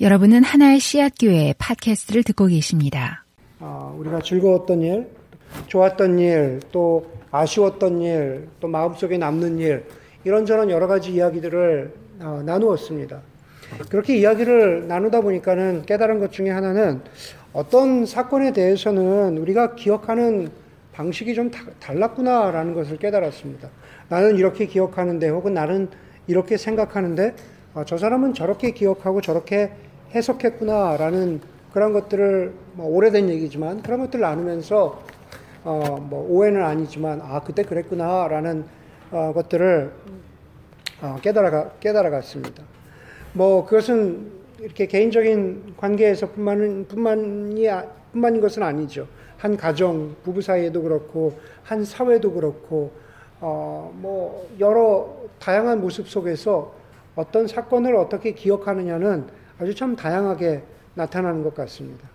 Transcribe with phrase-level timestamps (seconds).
[0.00, 3.24] 여러분은 하나의 씨앗교회 팟캐스트를 듣고 계십니다.
[3.60, 5.06] 어, 우리가 즐거웠던 일,
[5.68, 9.84] 좋았던 일, 또 아쉬웠던 일, 또 마음속에 남는 일,
[10.24, 13.20] 이런저런 여러 가지 이야기들을 어, 나누었습니다.
[13.88, 17.00] 그렇게 이야기를 나누다 보니까는 깨달은 것 중에 하나는
[17.52, 20.50] 어떤 사건에 대해서는 우리가 기억하는
[20.90, 23.68] 방식이 좀 달랐구나라는 것을 깨달았습니다.
[24.08, 25.88] 나는 이렇게 기억하는데 혹은 나는
[26.26, 27.36] 이렇게 생각하는데
[27.74, 29.70] 어, 저 사람은 저렇게 기억하고 저렇게
[30.14, 31.40] 해석했구나라는
[31.72, 35.02] 그런 것들을 뭐 오래된 얘기지만 그런 것들을 나누면서
[35.64, 38.64] 어, 뭐 오해는 아니지만 아 그때 그랬구나라는
[39.10, 39.92] 어, 것들을
[41.02, 42.62] 어, 깨달아 깨달아갔습니다.
[43.32, 44.30] 뭐 그것은
[44.60, 47.68] 이렇게 개인적인 관계에서뿐만 뿐만이
[48.12, 49.08] 뿐만인 것은 아니죠.
[49.38, 52.92] 한 가정 부부 사이에도 그렇고 한 사회도 그렇고
[53.40, 56.72] 어 뭐 여러 다양한 모습 속에서
[57.16, 59.24] 어떤 사건을 어떻게 기억하느냐는
[59.58, 60.62] 아주 참 다양하게
[60.94, 62.08] 나타나는 것 같습니다.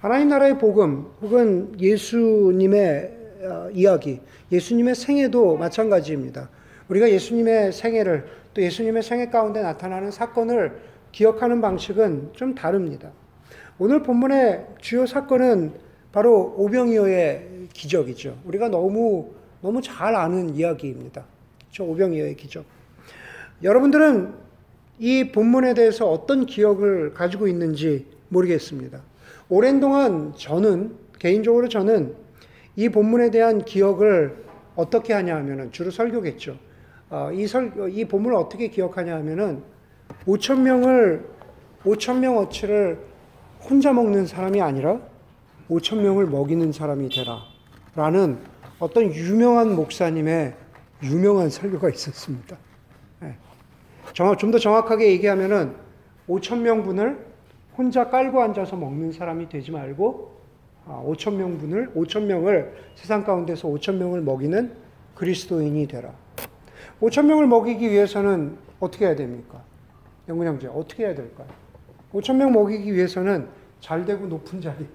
[0.00, 4.20] 하나님 나라의 복음 혹은 예수님의 어, 이야기,
[4.50, 6.48] 예수님의 생애도 마찬가지입니다.
[6.88, 10.80] 우리가 예수님의 생애를 또 예수님의 생애 가운데 나타나는 사건을
[11.12, 13.10] 기억하는 방식은 좀 다릅니다.
[13.78, 15.72] 오늘 본문의 주요 사건은
[16.12, 18.38] 바로 오병이어의 기적이죠.
[18.44, 21.24] 우리가 너무 너무 잘 아는 이야기입니다.
[21.70, 22.64] 저 오병이어의 기적.
[23.62, 24.47] 여러분들은
[24.98, 29.00] 이 본문에 대해서 어떤 기억을 가지고 있는지 모르겠습니다.
[29.48, 32.14] 오랜 동안 저는, 개인적으로 저는
[32.76, 34.44] 이 본문에 대한 기억을
[34.76, 36.56] 어떻게 하냐 하면은, 주로 설교겠죠.
[37.10, 39.62] 어, 이 설, 이 본문을 어떻게 기억하냐 하면은,
[40.26, 41.22] 5천명을,
[41.84, 42.98] 5천명 어치를
[43.60, 45.00] 혼자 먹는 사람이 아니라
[45.70, 47.40] 5천명을 먹이는 사람이 되라.
[47.94, 48.38] 라는
[48.78, 50.54] 어떤 유명한 목사님의
[51.02, 52.56] 유명한 설교가 있었습니다.
[54.14, 55.74] 좀 더 정확하게 얘기하면은
[56.28, 57.26] 5천 명분을
[57.76, 60.38] 혼자 깔고 앉아서 먹는 사람이 되지 말고
[60.86, 64.72] 5천 아, 명분을 5천 명을 세상 가운데서 5천 명을 먹이는
[65.14, 66.12] 그리스도인이 되라.
[67.00, 69.62] 5천 명을 먹이기 위해서는 어떻게 해야 됩니까?
[70.28, 71.46] 영근 형제 어떻게 해야 될까요?
[72.12, 73.48] 5천 명 먹이기 위해서는
[73.80, 74.86] 잘 되고 높은 자리,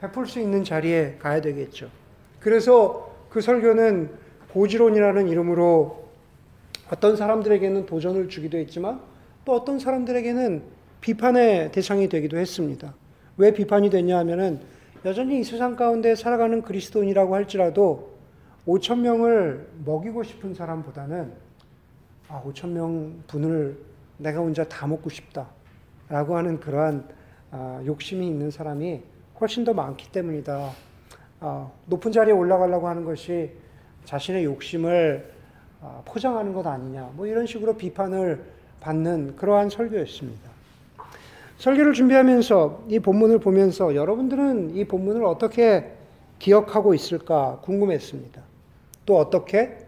[0.00, 1.88] 베풀 수 있는 자리에 가야 되겠죠.
[2.40, 4.10] 그래서 그 설교는
[4.52, 6.01] 고지론이라는 이름으로
[6.92, 9.00] 어떤 사람들에게는 도전을 주기도 했지만
[9.46, 10.62] 또 어떤 사람들에게는
[11.00, 12.94] 비판의 대상이 되기도 했습니다.
[13.38, 14.60] 왜 비판이 됐냐 하면은
[15.06, 18.12] 여전히 이 세상 가운데 살아가는 그리스도인이라고 할지라도
[18.66, 21.32] 5천 명을 먹이고 싶은 사람보다는
[22.28, 23.78] 아, 5천 명 분을
[24.18, 27.08] 내가 혼자 다 먹고 싶다라고 하는 그러한
[27.52, 29.00] 아, 욕심이 있는 사람이
[29.40, 30.70] 훨씬 더 많기 때문이다.
[31.40, 33.50] 아, 높은 자리에 올라가려고 하는 것이
[34.04, 35.41] 자신의 욕심을 아,
[36.04, 38.42] 포장하는 것 아니냐, 뭐 이런 식으로 비판을
[38.80, 40.50] 받는 그러한 설교였습니다.
[41.58, 45.92] 설교를 준비하면서 이 본문을 보면서 여러분들은 이 본문을 어떻게
[46.38, 48.42] 기억하고 있을까 궁금했습니다.
[49.06, 49.78] 또 어떻게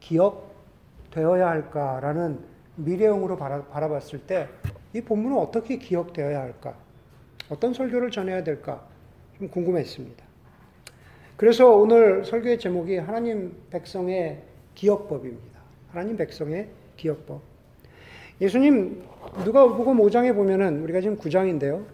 [0.00, 2.38] 기억되어야 할까라는
[2.76, 4.48] 미래형으로 바라, 바라봤을 때
[4.94, 6.74] 이 본문은 어떻게 기억되어야 할까?
[7.50, 8.86] 어떤 설교를 전해야 될까?
[9.36, 10.24] 좀 궁금했습니다.
[11.36, 14.40] 그래서 오늘 설교의 제목이 하나님 백성의
[14.74, 15.60] 기억법입니다.
[15.90, 17.40] 하나님 백성의 기억법.
[18.40, 19.02] 예수님
[19.44, 21.84] 누가복음 5장에 보면은 우리가 지금 9장인데요.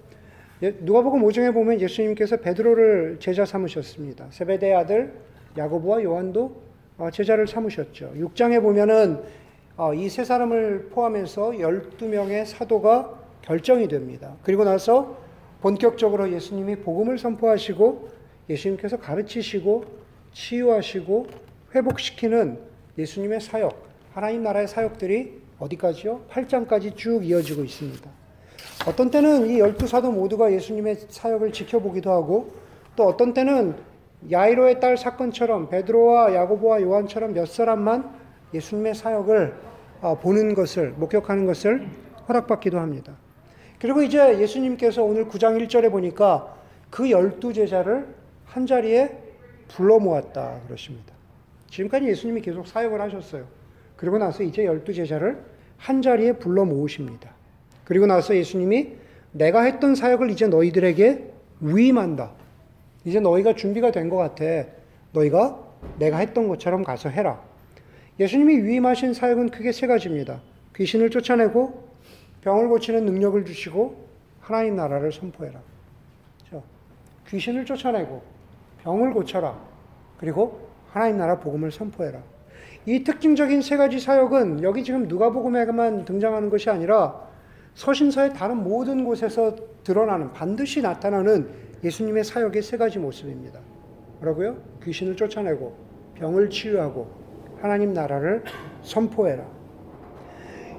[0.63, 4.27] 예, 누가복음 5장에 보면 예수님께서 베드로를 제자 삼으셨습니다.
[4.31, 5.15] 세베대 아들
[5.57, 6.61] 야고보와 요한도
[6.99, 8.15] 어, 제자를 삼으셨죠.
[8.17, 9.23] 6장에 보면은
[9.77, 14.37] 어, 이세 사람을 포함해서 12명의 사도가 결정이 됩니다.
[14.43, 15.19] 그리고 나서
[15.63, 18.09] 본격적으로 예수님이 복음을 선포하시고
[18.51, 19.85] 예수님께서 가르치시고
[20.33, 21.27] 치유하시고
[21.75, 26.23] 회복시키는 예수님의 사역, 하나님 나라의 사역들이 어디까지요?
[26.31, 28.11] 8장까지 쭉 이어지고 있습니다.
[28.87, 32.53] 어떤 때는 이 열두 사도 모두가 예수님의 사역을 지켜보기도 하고
[32.97, 33.77] 또 어떤 때는
[34.31, 38.11] 야이로의 딸 사건처럼 베드로와 야고보와 요한처럼 몇 사람만
[38.53, 39.55] 예수님의 사역을
[40.03, 41.87] 어, 보는 것을 목격하는 것을
[42.28, 43.15] 허락받기도 합니다.
[43.78, 46.54] 그리고 이제 예수님께서 오늘 9장 1절에 보니까
[46.91, 48.07] 그 열두 제자를
[48.45, 49.16] 한 자리에
[49.69, 51.20] 불러 모았다 그러십니다.
[51.71, 53.47] 지금까지 예수님이 계속 사역을 하셨어요.
[53.97, 55.43] 그리고 나서 이제 열두 제자를
[55.77, 57.31] 한 자리에 불러 모으십니다.
[57.84, 58.97] 그리고 나서 예수님이
[59.33, 62.33] 내가 했던 사역을 이제 너희들에게 위임한다.
[63.05, 64.45] 이제 너희가 준비가 된 것 같아.
[65.13, 65.59] 너희가
[65.99, 67.43] 내가 했던 것처럼 가서 해라.
[68.19, 70.41] 예수님이 위임하신 사역은 크게 세 가지입니다.
[70.77, 71.89] 귀신을 쫓아내고
[72.43, 74.09] 병을 고치는 능력을 주시고
[74.41, 75.61] 하나님 나라를 선포해라.
[77.28, 78.23] 귀신을 쫓아내고
[78.83, 79.57] 병을 고쳐라.
[80.19, 82.21] 그리고 하나님 나라 복음을 선포해라.
[82.87, 87.28] 이 특징적인 세 가지 사역은 여기 지금 누가복음에만 등장하는 것이 아니라
[87.75, 89.54] 서신서의 다른 모든 곳에서
[89.84, 91.48] 드러나는 반드시 나타나는
[91.84, 93.60] 예수님의 사역의 세 가지 모습입니다.
[94.19, 94.57] 뭐라고요?
[94.83, 95.75] 귀신을 쫓아내고
[96.15, 97.09] 병을 치유하고
[97.60, 98.45] 하나님 나라를
[98.83, 99.45] 선포해라.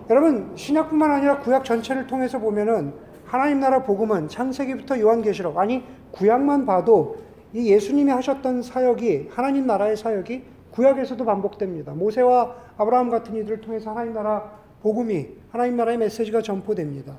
[0.10, 2.94] 여러분 신약뿐만 아니라 구약 전체를 통해서 보면은
[3.26, 7.18] 하나님 나라 복음은 창세기부터 요한계시록 아니 구약만 봐도
[7.54, 11.92] 이 예수님이 하셨던 사역이 하나님 나라의 사역이 구약에서도 반복됩니다.
[11.94, 17.18] 모세와 아브라함 같은 이들을 통해서 하나님 나라 복음이 하나님 나라의 메시지가 전포됩니다.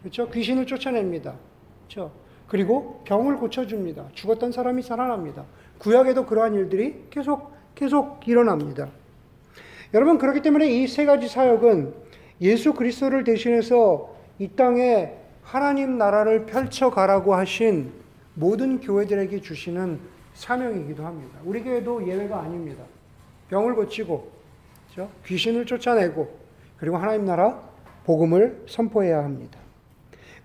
[0.00, 0.28] 그렇죠?
[0.30, 1.34] 귀신을 쫓아냅니다.
[1.86, 2.10] 그렇죠?
[2.48, 4.06] 그리고 병을 고쳐줍니다.
[4.14, 5.44] 죽었던 사람이 살아납니다.
[5.78, 8.88] 구약에도 그러한 일들이 계속 계속 일어납니다.
[9.92, 11.94] 여러분 그렇기 때문에 이 세 가지 사역은
[12.40, 17.92] 예수 그리스도를 대신해서 이 땅에 하나님 나라를 펼쳐 가라고 하신
[18.34, 20.00] 모든 교회들에게 주시는
[20.34, 21.38] 사명이기도 합니다.
[21.44, 22.84] 우리 교회도 예외가 아닙니다.
[23.48, 24.30] 병을 고치고,
[24.92, 25.10] 그렇죠?
[25.26, 26.28] 귀신을 쫓아내고,
[26.76, 27.62] 그리고 하나님 나라
[28.04, 29.58] 복음을 선포해야 합니다.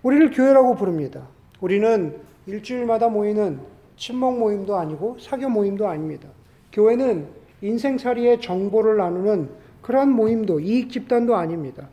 [0.02, 1.28] 우리를 교회라고 부릅니다.
[1.60, 3.60] 우리는 일주일마다 모이는
[3.96, 6.28] 친목 모임도 아니고 사교 모임도 아닙니다.
[6.72, 7.28] 교회는
[7.60, 9.50] 인생살이의 정보를 나누는
[9.82, 11.88] 그러한 모임도 이익 집단도 아닙니다.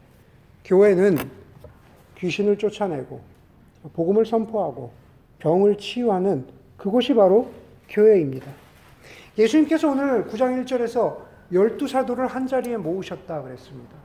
[0.63, 1.17] 교회는
[2.17, 3.19] 귀신을 쫓아내고
[3.93, 4.91] 복음을 선포하고
[5.39, 6.47] 병을 치유하는
[6.77, 7.51] 그곳이 바로
[7.89, 8.51] 교회입니다.
[9.37, 11.17] 예수님께서 오늘 9장 1절에서
[11.51, 13.95] 열두 사도를 한 자리에 모으셨다 그랬습니다.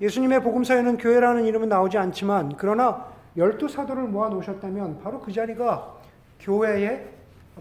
[0.00, 5.94] 예수님의 복음서에는 교회라는 이름은 나오지 않지만 그러나 열두 사도를 모아 놓으셨다면 바로 그 자리가
[6.40, 7.06] 교회의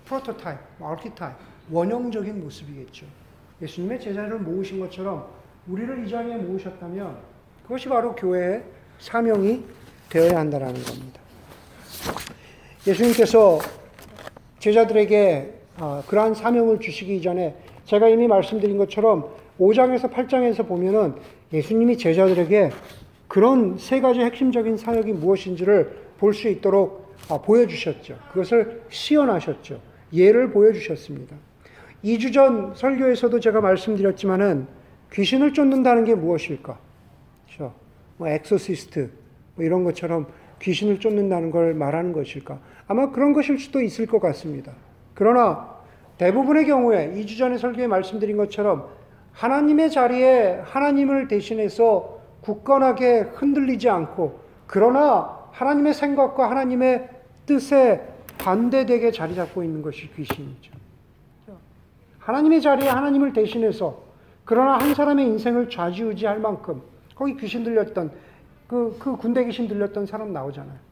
[0.04, 1.36] 프로토타입, 아키타입,
[1.72, 3.06] 원형적인 모습이겠죠.
[3.62, 5.28] 예수님의 제자를 모으신 것처럼
[5.68, 7.18] 우리를 이 자리에 모으셨다면
[7.64, 8.64] 그것이 바로 교회의
[9.00, 9.66] 사명이
[10.10, 11.22] 되어야 한다는 겁니다.
[12.88, 13.60] 예수님께서
[14.60, 17.56] 제자들에게 아, 그러한 사명을 주시기 전에
[17.86, 19.30] 제가 이미 말씀드린 것처럼
[19.60, 21.16] 5장에서 8장에서 보면은
[21.52, 22.72] 예수님이 제자들에게
[23.28, 28.18] 그런 세 가지 핵심적인 사역이 무엇인지를 볼 수 있도록 아, 보여주셨죠.
[28.32, 29.80] 그것을 시연하셨죠.
[30.14, 31.36] 예를 보여주셨습니다.
[32.04, 34.68] 2주 전 설교에서도 제가 말씀드렸지만은
[35.12, 36.78] 귀신을 쫓는다는 게 무엇일까?
[37.46, 37.74] 그렇죠?
[38.18, 39.10] 뭐 엑소시스트
[39.56, 40.28] 뭐 이런 것처럼
[40.62, 42.60] 귀신을 쫓는다는 걸 말하는 것일까?
[42.88, 44.72] 아마 그런 것일 수도 있을 것 같습니다.
[45.14, 45.76] 그러나
[46.18, 48.88] 대부분의 경우에 2주 전에 설교에 말씀드린 것처럼
[49.34, 57.10] 하나님의 자리에 하나님을 대신해서 굳건하게 흔들리지 않고 그러나 하나님의 생각과 하나님의
[57.46, 58.02] 뜻에
[58.38, 60.74] 반대되게 자리 잡고 있는 것이 귀신이죠.
[62.20, 64.04] 하나님의 자리에 하나님을 대신해서
[64.46, 66.82] 그러나 한 사람의 인생을 좌지우지할 만큼
[67.16, 68.12] 거기 귀신 들렸던
[68.68, 70.85] 그, 그 군대 귀신 들렸던 사람 나오잖아요.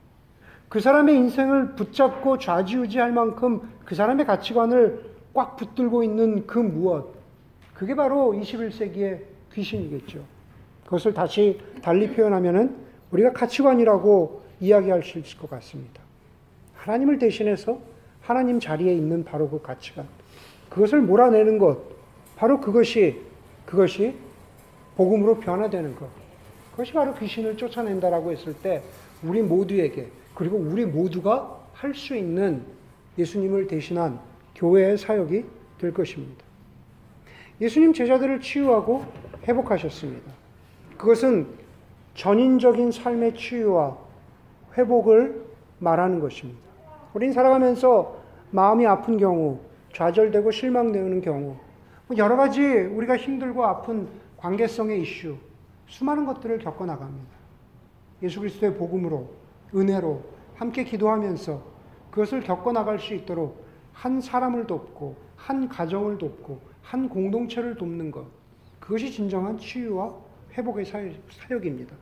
[0.74, 7.14] 그 사람의 인생을 붙잡고 좌지우지할 만큼 그 사람의 가치관을 꽉 붙들고 있는 그 무엇.
[7.76, 9.20] 그게 바로 21세기의
[9.54, 10.24] 귀신이겠죠.
[10.86, 12.76] 그것을 다시 달리 표현하면은
[13.12, 16.02] 우리가 가치관이라고 이야기할 수 있을 것 같습니다.
[16.74, 17.78] 하나님을 대신해서
[18.22, 20.08] 하나님 자리에 있는 바로 그 가치관.
[20.72, 21.84] 그것을 몰아내는 것.
[22.36, 23.22] 바로 그것이,
[23.68, 24.16] 그것이
[24.98, 26.08] 복음으로 변화되는 것.
[26.72, 28.82] 그것이 바로 귀신을 쫓아낸다라고 했을 때
[29.22, 32.64] 우리 모두에게 그리고 우리 모두가 할 수 있는
[33.18, 34.20] 예수님을 대신한
[34.56, 35.46] 교회의 사역이
[35.80, 36.44] 될 것입니다.
[37.60, 39.06] 예수님 제자들을 치유하고
[39.48, 40.32] 회복하셨습니다.
[40.98, 41.48] 그것은
[42.16, 43.98] 전인적인 삶의 치유와
[44.78, 45.44] 회복을
[45.80, 46.60] 말하는 것입니다.
[47.14, 48.18] 우린 살아가면서
[48.52, 49.60] 마음이 아픈 경우,
[49.94, 51.58] 좌절되고 실망되는 경우,
[52.08, 55.36] 뭐 여러 가지 우리가 힘들고 아픈 관계성의 이슈,
[55.88, 57.34] 수많은 것들을 겪어 나갑니다.
[58.22, 59.30] 예수 그리스도의 복음으로,
[59.76, 60.22] 은혜로
[60.56, 61.62] 함께 기도하면서
[62.12, 68.26] 그것을 겪어 나갈 수 있도록 한 사람을 돕고, 한 가정을 돕고, 한 공동체를 돕는 것.
[68.80, 70.14] 그것이 진정한 치유와
[70.54, 71.96] 회복의 사역입니다.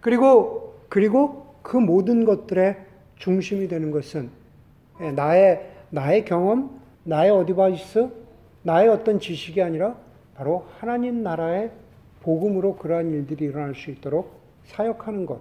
[0.00, 2.76] 그리고, 그리고 그 모든 것들의
[3.16, 4.30] 중심이 되는 것은
[5.00, 8.08] 예, 나의, 나의 경험, 나의 어디바이스,
[8.62, 9.96] 나의 어떤 지식이 아니라
[10.34, 11.70] 바로 하나님 나라의
[12.20, 15.40] 복음으로 그러한 일들이 일어날 수 있도록 사역하는 것.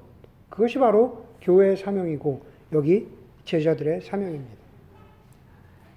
[0.50, 3.08] 그것이 바로 교회의 사명이고 여기
[3.46, 4.56] 제자들의 사명입니다.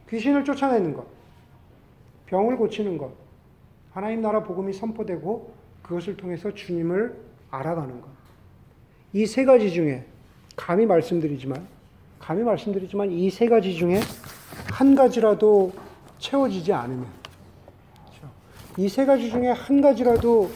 [0.08, 1.06] 귀신을 쫓아내는 것,
[2.26, 3.12] 병을 고치는 것,
[3.92, 7.14] 하나님 나라 복음이 선포되고 그것을 통해서 주님을
[7.50, 8.08] 알아가는 것.
[9.12, 10.04] 이 세 가지 중에
[10.56, 11.66] 감히 말씀드리지만
[12.18, 14.00] 감히 말씀드리지만 이 세 가지 중에
[14.72, 15.72] 한 가지라도
[16.18, 17.06] 채워지지 않으면
[18.06, 18.30] 그렇죠?
[18.78, 20.50] 이세 가지 중에 한 가지라도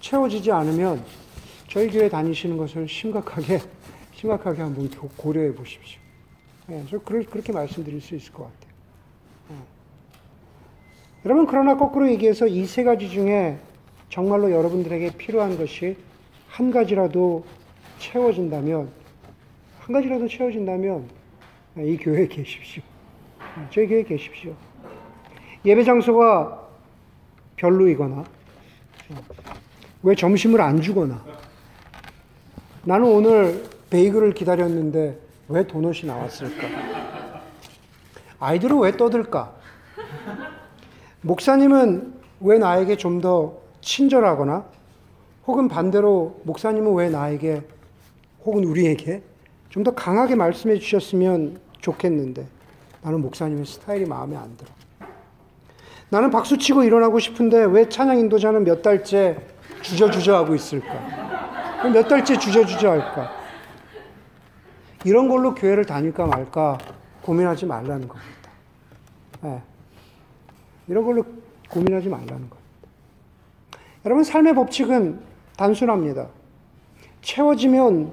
[0.00, 1.04] 채워지지 않으면
[1.68, 3.60] 저희 교회 다니시는 것을 심각하게
[4.22, 6.00] 심각하게 한번 고려해 보십시오.
[6.70, 8.72] 예, 저 그렇게 말씀드릴 수 있을 것 같아요.
[9.50, 9.54] 예.
[11.24, 13.58] 여러분 그러나 거꾸로 얘기해서 이 세 가지 중에
[14.08, 15.96] 정말로 여러분들에게 필요한 것이
[16.48, 17.44] 한 가지라도
[17.98, 18.92] 채워진다면,
[19.80, 21.08] 한 가지라도 채워진다면,
[21.78, 22.82] 이 교회에 계십시오.
[23.70, 24.54] 저희 교회에 계십시오.
[25.64, 26.68] 예배 장소가
[27.56, 28.24] 별로이거나,
[30.02, 31.24] 왜 점심을 안 주거나,
[32.84, 33.64] 나는 오늘
[33.96, 35.18] 베이글을 기다렸는데
[35.48, 36.66] 왜 도넛이 나왔을까?
[38.40, 39.52] 아이들은 왜 떠들까?
[41.20, 44.64] 목사님은 왜 나에게 좀 더 친절하거나
[45.46, 47.62] 혹은 반대로 목사님은 왜 나에게
[48.46, 49.22] 혹은 우리에게
[49.68, 52.46] 좀 더 강하게 말씀해 주셨으면 좋겠는데
[53.02, 54.70] 나는 목사님의 스타일이 마음에 안 들어.
[56.08, 59.36] 나는 박수 치고 일어나고 싶은데 왜 찬양 인도자는 몇 달째
[59.82, 60.94] 주저주저 하고 있을까?
[61.92, 63.41] 몇 달째 주저주저 할까?
[65.04, 66.78] 이런 걸로 교회를 다닐까 말까
[67.22, 68.50] 고민하지 말라는 겁니다.
[69.42, 69.62] 네.
[70.88, 71.24] 이런 걸로
[71.70, 72.58] 고민하지 말라는 겁니다.
[74.04, 75.20] 여러분, 삶의 법칙은
[75.56, 76.28] 단순합니다.
[77.22, 78.12] 채워지면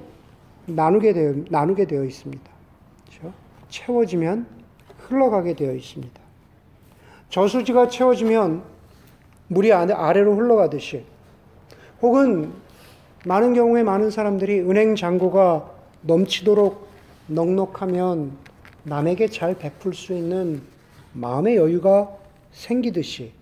[0.66, 2.50] 나누게 되어, 나누게 되어 있습니다.
[3.08, 3.34] 그렇죠?
[3.68, 4.46] 채워지면
[4.98, 6.20] 흘러가게 되어 있습니다.
[7.28, 8.62] 저수지가 채워지면
[9.48, 11.04] 물이 아래로 흘러가듯이
[12.02, 12.52] 혹은
[13.26, 15.70] 많은 경우에 많은 사람들이 은행 잔고가
[16.02, 16.88] 넘치도록
[17.26, 18.36] 넉넉하면
[18.84, 20.62] 남에게 잘 베풀 수 있는
[21.12, 22.10] 마음의 여유가
[22.52, 23.32] 생기듯이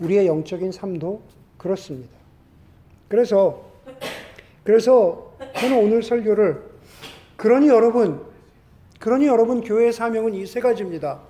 [0.00, 1.22] 우리의 영적인 삶도
[1.58, 2.10] 그렇습니다.
[3.08, 3.70] 그래서
[4.64, 6.62] 그래서 저는 오늘 설교를
[7.36, 8.24] 그러니 여러분
[8.98, 11.20] 그러니 여러분 교회의 사명은 이 세 가지입니다.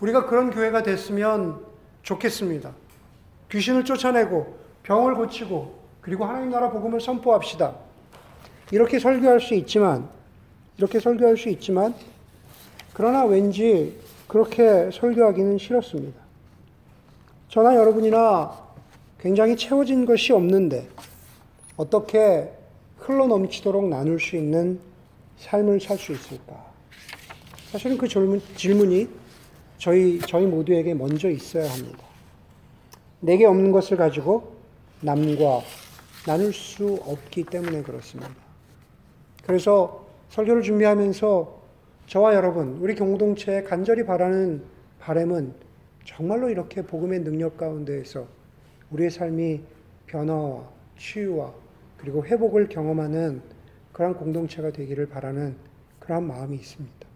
[0.00, 1.60] 우리가 그런 교회가 됐으면
[2.02, 2.72] 좋겠습니다.
[3.50, 7.74] 귀신을 쫓아내고 병을 고치고 그리고 하나님 나라 복음을 선포합시다.
[8.70, 10.08] 이렇게 설교할 수 있지만
[10.78, 11.94] 이렇게 설교할 수 있지만
[12.92, 13.98] 그러나 왠지
[14.28, 16.20] 그렇게 설교하기는 싫었습니다.
[17.48, 18.56] 저나 여러분이나
[19.18, 20.88] 굉장히 채워진 것이 없는데
[21.76, 22.50] 어떻게
[22.98, 24.78] 흘러 넘치도록 나눌 수 있는
[25.38, 26.64] 삶을 살 수 있을까?
[27.72, 29.08] 사실은 그 질문, 질문이
[29.78, 31.98] 저희, 저희 모두에게 먼저 있어야 합니다.
[33.20, 34.54] 내게 없는 것을 가지고
[35.00, 35.62] 남과
[36.26, 38.49] 나눌 수 없기 때문에 그렇습니다.
[39.50, 41.60] 그래서 설교를 준비하면서
[42.06, 44.62] 저와 여러분, 우리 공동체에 간절히 바라는
[45.00, 45.54] 바램은
[46.04, 48.28] 정말로 이렇게 복음의 능력 가운데에서
[48.92, 49.60] 우리의 삶이
[50.06, 51.52] 변화와 치유와
[51.96, 53.42] 그리고 회복을 경험하는
[53.92, 55.56] 그러한 공동체가 되기를 바라는
[55.98, 57.08] 그러한 마음이 있습니다.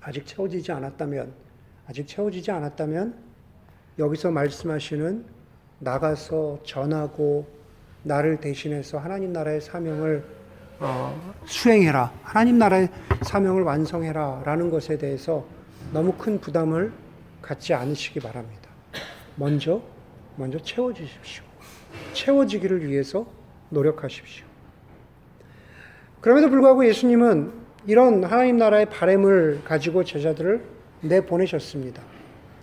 [0.00, 1.34] 아직 채워지지 않았다면,
[1.86, 3.14] 아직 채워지지 않았다면
[3.98, 5.26] 여기서 말씀하시는
[5.80, 7.46] 나가서 전하고
[8.04, 10.35] 나를 대신해서 하나님 나라의 사명을
[10.78, 12.12] 어, 수행해라.
[12.22, 12.88] 하나님 나라의
[13.22, 14.42] 사명을 완성해라.
[14.44, 15.44] 라는 것에 대해서
[15.92, 16.92] 너무 큰 부담을
[17.40, 18.68] 갖지 않으시기 바랍니다.
[19.36, 19.80] 먼저,
[20.36, 21.44] 먼저 채워주십시오.
[22.12, 23.26] 채워지기를 위해서
[23.70, 24.44] 노력하십시오.
[26.20, 27.52] 그럼에도 불구하고 예수님은
[27.86, 30.62] 이런 하나님 나라의 바램을 가지고 제자들을
[31.02, 32.02] 내보내셨습니다.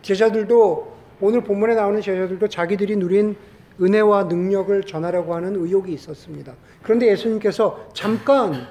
[0.02, 3.38] 제자들도 오늘 본문에 나오는 제자들도 자기들이 누린
[3.82, 6.54] 은혜와 능력을 전하려고 하는 의욕이 있었습니다.
[6.84, 8.68] 그런데 예수님께서 잠깐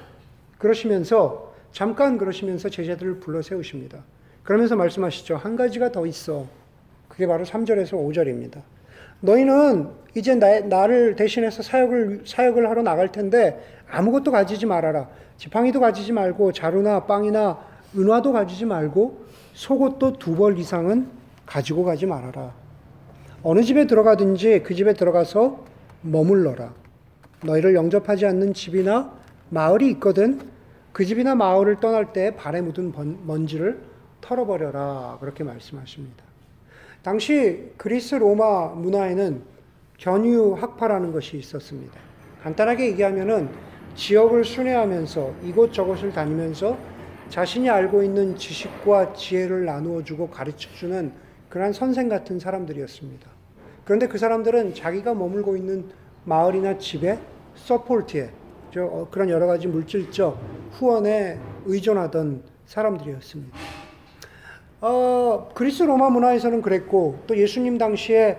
[0.57, 3.99] 그러시면서 잠깐 그러시면서 제자들을 불러 세우십니다.
[4.43, 5.35] 그러면서 말씀하시죠.
[5.37, 6.45] 한 가지가 더 있어.
[7.07, 8.61] 그게 바로 3절에서 5절입니다.
[9.21, 15.07] 너희는 이제 나, 를 대신해서 사역을, 사역을 하러 나갈 텐데 아무것도 가지지 말아라.
[15.37, 17.59] 지팡이도 가지지 말고 자루나 빵이나
[17.95, 21.07] 은화도 가지지 말고 속옷도 두 벌 이상은
[21.45, 22.53] 가지고 가지 말아라.
[23.45, 25.65] 어느 집에 들어가든지 그 집에 들어가서
[26.01, 26.73] 머물러라.
[27.43, 29.13] 너희를 영접하지 않는 집이나
[29.49, 30.39] 마을이 있거든
[30.93, 32.93] 그 집이나 마을을 떠날 때 발에 묻은
[33.25, 33.81] 먼지를
[34.21, 35.17] 털어버려라.
[35.19, 36.23] 그렇게 말씀하십니다.
[37.01, 39.41] 당시 그리스 로마 문화에는
[39.97, 41.99] 견유 학파라는 것이 있었습니다.
[42.43, 43.49] 간단하게 얘기하면은
[43.95, 46.77] 지역을 순회하면서 이곳저곳을 다니면서
[47.27, 51.11] 자신이 알고 있는 지식과 지혜를 나누어 주고 가르쳐 주는
[51.53, 53.29] 그러한 선생 같은 사람들이었습니다.
[53.85, 55.85] 그런데 그 사람들은 자기가 머물고 있는
[56.25, 57.19] 마을이나 집에
[57.53, 58.31] support에
[58.77, 60.35] 어, 그런 여러 가지 물질적
[60.71, 63.55] 후원에 의존하던 사람들이었습니다.
[64.81, 68.35] 어, 그리스 로마 문화에서는 그랬고 또 예수님 당시에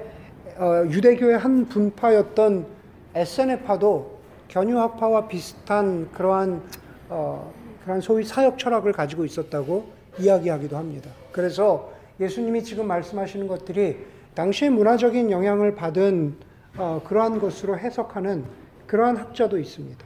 [0.57, 2.67] 어, 유대교의 한 분파였던
[3.15, 4.19] 에세네파도
[4.49, 6.63] 견유학파와 비슷한 그러한
[7.11, 7.55] 어,
[7.85, 9.87] 그러한 소위 사역 철학을 가지고 있었다고
[10.19, 11.11] 이야기하기도 합니다.
[11.31, 13.99] 그래서 예수님이 지금 말씀하시는 것들이
[14.35, 16.35] 당시의 문화적인 영향을 받은
[16.77, 18.45] 어, 그러한 것으로 해석하는
[18.87, 20.05] 그러한 학자도 있습니다.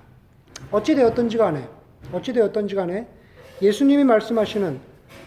[0.71, 1.67] 어찌 되었던지 간에
[2.13, 3.07] 어찌 되었던지 간에
[3.63, 4.79] 예수님이 말씀하시는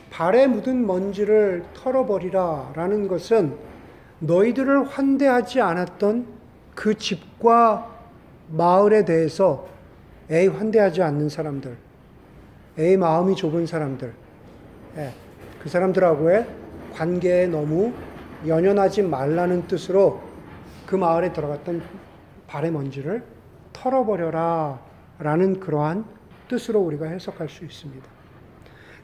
[0.10, 3.56] 발에 묻은 먼지를 털어버리라 라는 것은
[4.20, 6.28] 너희들을 환대하지 않았던
[6.76, 7.90] 그 집과
[8.50, 9.68] 마을에 대해서
[10.30, 11.76] 에이 환대하지 않는 사람들,
[12.78, 14.14] 에이 마음이 좁은 사람들,
[14.98, 15.12] 예,
[15.62, 16.61] 그 사람들하고의
[16.94, 17.94] 관계에 너무
[18.48, 20.22] 연연하지 말라는 뜻으로
[20.86, 21.82] 그 마을에 들어갔던
[22.48, 23.24] 발의 먼지를
[23.74, 24.80] 털어버려라
[25.20, 26.06] 라는 그러한
[26.48, 28.06] 뜻으로 우리가 해석할 수 있습니다.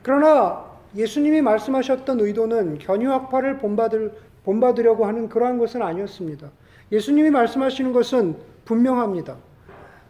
[0.01, 0.65] 그러나
[0.95, 4.13] 예수님이 말씀하셨던 의도는 견유학파를 본받을,
[4.43, 6.49] 본받으려고 하는 그러한 것은 아니었습니다.
[6.91, 9.35] 예수님이 말씀하시는 것은 분명합니다.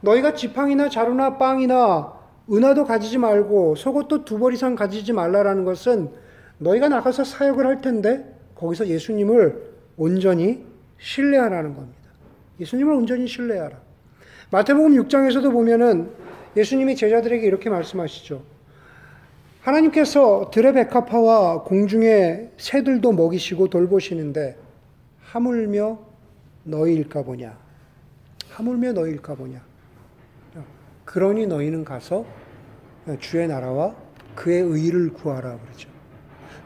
[0.02, 2.14] 너희가 지팡이나 자루나 빵이나
[2.50, 6.12] 은하도 가지지 말고 속옷도 두 벌 이상 가지지 말라라는 것은
[6.60, 10.66] 너희가 나가서 사역을 할 텐데 거기서 예수님을 온전히
[11.00, 11.98] 신뢰하라는 겁니다.
[12.60, 13.78] 예수님을 온전히 신뢰하라.
[14.52, 16.10] 마태복음 6장에서도 보면은
[16.56, 18.42] 예수님이 제자들에게 이렇게 말씀하시죠.
[19.62, 24.58] 하나님께서 들의 백합화와 공중의 새들도 먹이시고 돌보시는데
[25.20, 26.00] 하물며
[26.64, 27.58] 너희일까 보냐.
[28.50, 29.62] 하물며 너희일까 보냐.
[31.06, 32.26] 그러니 너희는 가서
[33.20, 33.96] 주의 나라와
[34.36, 35.90] 그의 의를 구하라 그러죠.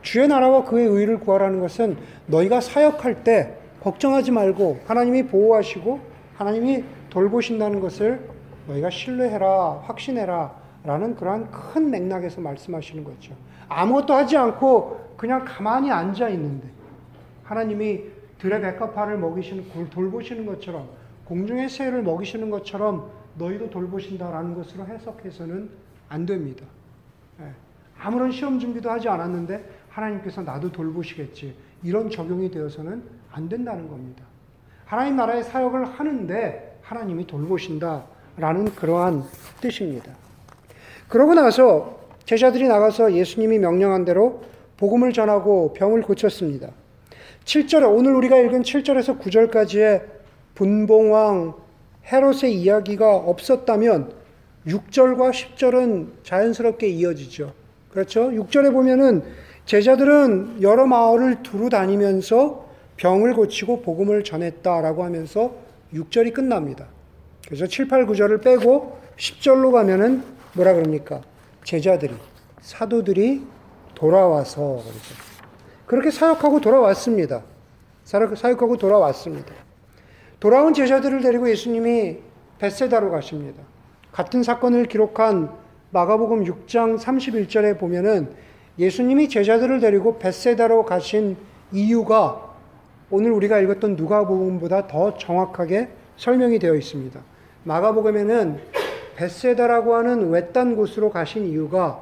[0.01, 5.99] 주의 나라와 그의 의를 구하라는 것은 너희가 사역할 때 걱정하지 말고 하나님이 보호하시고
[6.35, 8.27] 하나님이 돌보신다는 것을
[8.67, 13.35] 너희가 신뢰해라, 확신해라 라는 그러한 큰 맥락에서 말씀하시는 거죠.
[13.69, 16.67] 아무것도 하지 않고 그냥 가만히 앉아 있는데
[17.43, 18.01] 하나님이
[18.39, 20.89] 들의 백합화를 먹이시는 돌보시는 것처럼
[21.25, 25.69] 공중의 새를 먹이시는 것처럼 너희도 돌보신다라는 것으로 해석해서는
[26.09, 26.65] 안 됩니다.
[27.39, 27.45] 예.
[27.99, 31.53] 아무런 시험 준비도 하지 않았는데 하나님께서 나도 돌보시겠지.
[31.83, 34.23] 이런 적용이 되어서는 안 된다는 겁니다.
[34.85, 39.23] 하나님 나라의 사역을 하는데 하나님이 돌보신다라는 그러한
[39.61, 40.11] 뜻입니다.
[41.07, 44.43] 그러고 나서 제자들이 나가서 예수님이 명령한 대로
[44.77, 46.69] 복음을 전하고 병을 고쳤습니다.
[47.45, 50.03] 7절에 오늘 우리가 읽은 7절에서 9절까지의
[50.55, 51.55] 분봉왕
[52.11, 54.13] 헤롯의 이야기가 없었다면
[54.67, 57.53] 6절과 10절은 자연스럽게 이어지죠.
[57.89, 58.29] 그렇죠?
[58.29, 59.23] 6절에 보면은
[59.65, 62.65] 제자들은 여러 마을을 두루 다니면서
[62.97, 65.53] 병을 고치고 복음을 전했다라고 하면서
[65.93, 66.87] 6절이 끝납니다.
[67.45, 71.21] 그래서 7, 8, 9절을 빼고 10절로 가면은 뭐라 그럽니까?
[71.63, 72.13] 제자들이,
[72.61, 73.43] 사도들이
[73.95, 75.15] 돌아와서 그러죠.
[75.85, 77.43] 그렇게 사역하고 돌아왔습니다.
[78.03, 79.53] 사역하고 돌아왔습니다.
[80.39, 82.17] 돌아온 제자들을 데리고 예수님이
[82.59, 83.61] 벳세다로 가십니다.
[84.11, 85.51] 같은 사건을 기록한
[85.91, 88.33] 마가복음 6장 31절에 보면은
[88.81, 91.37] 예수님이 제자들을 데리고 벳세다로 가신
[91.71, 92.49] 이유가
[93.11, 97.19] 오늘 우리가 읽었던 누가복음보다 더 정확하게 설명이 되어 있습니다.
[97.63, 98.59] 마가복음에는
[99.17, 102.01] 벳세다라고 하는 외딴 곳으로 가신 이유가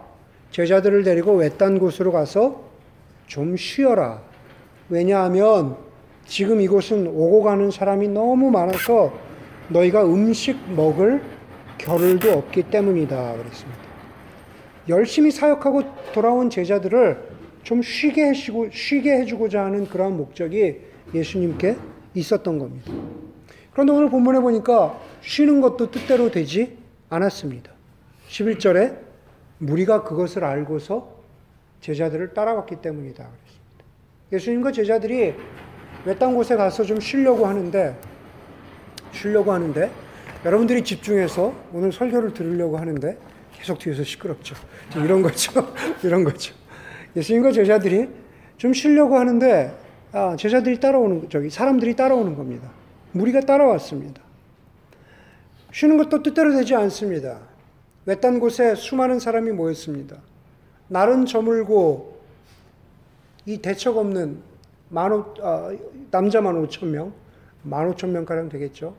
[0.51, 2.61] 제자들을 데리고 외딴 곳으로 가서
[3.27, 4.21] 좀 쉬어라.
[4.87, 5.75] 왜냐하면
[6.25, 9.11] 지금 이곳은 오고 가는 사람이 너무 많아서
[9.67, 11.21] 너희가 음식 먹을
[11.77, 13.33] 겨를도 없기 때문이다.
[13.33, 13.88] 그랬습니다.
[14.89, 17.29] 열심히 사역하고 돌아온 제자들을
[17.63, 20.79] 좀 쉬게 해주고, 쉬게 해주고자 하는 그러한 목적이
[21.13, 21.77] 예수님께
[22.15, 22.91] 있었던 겁니다.
[23.71, 26.77] 그런데 오늘 본문에 보니까 쉬는 것도 뜻대로 되지
[27.09, 27.71] 않았습니다.
[28.29, 28.97] 11절에
[29.59, 31.19] 무리가 그것을 알고서
[31.81, 33.23] 제자들을 따라왔기 때문이다.
[33.23, 33.85] 그랬습니다.
[34.33, 35.33] 예수님과 제자들이
[36.05, 37.95] 외딴 곳에 가서 좀 쉬려고 하는데,
[39.11, 39.91] 쉬려고 하는데,
[40.45, 43.17] 여러분들이 집중해서 오늘 설교를 들으려고 하는데,
[43.59, 44.55] 계속 뒤에서 시끄럽죠.
[44.95, 45.51] 이런 거죠.
[46.03, 46.55] 이런 거죠.
[47.15, 48.07] 예수님과 제자들이
[48.57, 49.75] 좀 쉬려고 하는데,
[50.13, 52.71] 아, 제자들이 따라오는, 저기, 사람들이 따라오는 겁니다.
[53.11, 54.21] 무리가 따라왔습니다.
[55.73, 57.39] 쉬는 것도 뜻대로 되지 않습니다.
[58.05, 60.17] 외딴 곳에 수많은 사람이 모였습니다.
[60.87, 62.19] 날은 저물고
[63.45, 64.41] 이 대책 없는
[64.89, 65.71] 만오, 어,
[66.09, 67.13] 남자만 5천 명,
[67.61, 68.95] 만 5천 명가량 되겠죠.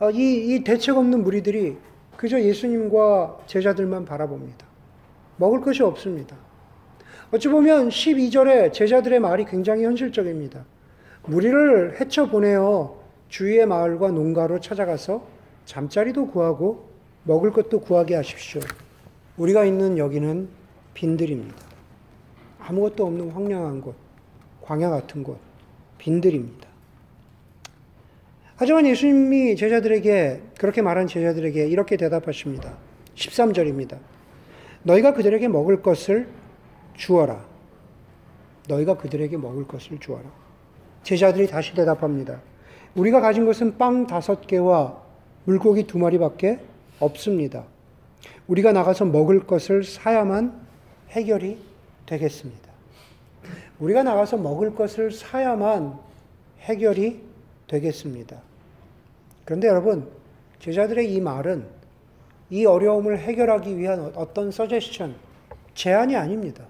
[0.00, 1.76] 어, 이, 이 대책 없는 무리들이
[2.16, 4.66] 그저 예수님과 제자들만 바라봅니다.
[5.36, 6.36] 먹을 것이 없습니다.
[7.32, 10.64] 어찌 보면 12절에 제자들의 말이 굉장히 현실적입니다.
[11.24, 15.26] 무리를 헤쳐 보내어 주위의 마을과 농가로 찾아가서
[15.64, 16.90] 잠자리도 구하고
[17.24, 18.60] 먹을 것도 구하게 하십시오.
[19.36, 20.48] 우리가 있는 여기는
[20.94, 21.56] 빈들입니다.
[22.60, 23.94] 아무것도 없는 황량한 곳.
[24.60, 25.38] 광야 같은 곳,
[25.98, 26.68] 빈들입니다.
[28.62, 32.76] 하지만 예수님이 제자들에게, 그렇게 말한 제자들에게 이렇게 대답하십니다.
[33.16, 33.98] 13절입니다.
[34.84, 36.28] 너희가 그들에게 먹을 것을
[36.94, 37.44] 주어라.
[38.68, 40.22] 너희가 그들에게 먹을 것을 주어라.
[41.02, 42.40] 제자들이 다시 대답합니다.
[42.94, 44.96] 우리가 가진 것은 빵 다섯 개와
[45.44, 46.60] 물고기 두 마리밖에
[47.00, 47.64] 없습니다.
[48.46, 50.54] 우리가 나가서 먹을 것을 사야만
[51.10, 51.58] 해결이
[52.06, 52.70] 되겠습니다.
[53.80, 55.98] 우리가 나가서 먹을 것을 사야만
[56.60, 57.20] 해결이
[57.66, 58.51] 되겠습니다.
[59.44, 60.08] 그런데 여러분,
[60.60, 61.66] 제자들의 이 말은
[62.50, 65.14] 이 어려움을 해결하기 위한 어떤 서제션,
[65.74, 66.64] 제안이 아닙니다.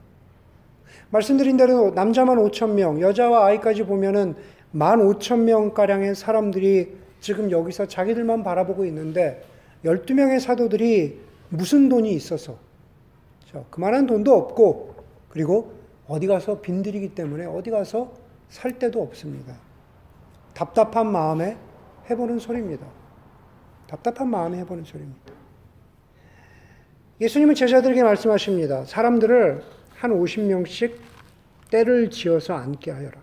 [1.11, 4.35] 말씀드린 대로 남자만 5천 명, 여자와 아이까지 보면은
[4.74, 9.44] 1만 5천 명 가량의 사람들이 지금 여기서 자기들만 바라보고 있는데
[9.85, 12.56] 12명의 사도들이 무슨 돈이 있어서
[13.70, 14.94] 그만한 돈도 없고
[15.28, 15.72] 그리고
[16.08, 18.12] 어디 가서 빈들이기 때문에 어디 가서
[18.48, 19.54] 살 데도 없습니다.
[20.54, 21.56] 답답한 마음에
[22.10, 22.86] 해보는 소리입니다.
[23.86, 25.32] 답답한 마음에 해보는 소리입니다.
[27.20, 28.84] 예수님은 제자들에게 말씀하십니다.
[28.84, 29.62] 사람들을
[29.94, 30.96] 한 50명씩
[31.70, 33.20] 때를 지어서 앉게 하여라.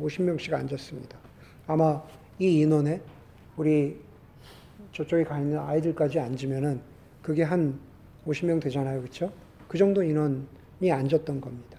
[0.00, 1.18] 50명씩 앉았습니다.
[1.66, 2.02] 아마
[2.38, 3.00] 이 인원에
[3.56, 4.00] 우리
[4.92, 6.80] 저쪽에 가 있는 아이들까지 앉으면은
[7.22, 7.78] 그게 한
[8.26, 9.00] 50명 되잖아요.
[9.00, 9.32] 그렇죠?
[9.68, 11.73] 그 정도 인원이 앉았던 겁니다.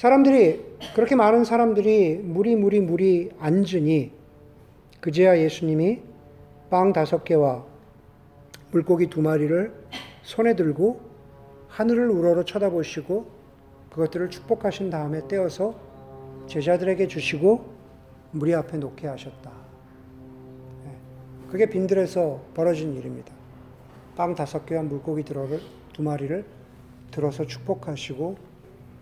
[0.00, 4.12] 사람들이 그렇게 많은 사람들이 무리 무리 무리 앉으니
[4.98, 6.00] 그제야 예수님이
[6.70, 7.66] 빵 다섯 개와
[8.70, 9.70] 물고기 두 마리를
[10.22, 11.02] 손에 들고
[11.68, 13.26] 하늘을 우러러 쳐다보시고
[13.90, 15.78] 그것들을 축복하신 다음에 떼어서
[16.46, 17.70] 제자들에게 주시고
[18.30, 19.52] 무리 앞에 놓게 하셨다.
[20.86, 20.96] 네.
[21.50, 23.34] 그게 빈들에서 벌어진 일입니다.
[24.16, 26.42] 빵 다섯 개와 물고기 두 마리를
[27.10, 28.49] 들어서 축복하시고